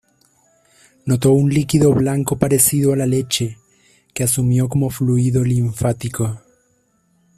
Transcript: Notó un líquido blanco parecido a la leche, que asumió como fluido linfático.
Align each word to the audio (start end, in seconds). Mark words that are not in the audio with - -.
Notó 1.05 1.31
un 1.31 1.51
líquido 1.53 1.93
blanco 1.93 2.35
parecido 2.35 2.91
a 2.91 2.95
la 2.95 3.05
leche, 3.05 3.59
que 4.15 4.23
asumió 4.23 4.67
como 4.67 4.89
fluido 4.89 5.43
linfático. 5.43 6.41